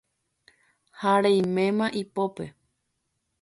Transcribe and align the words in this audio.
ha 1.01 1.13
reiméma 1.25 1.85
ipópe 2.01 2.45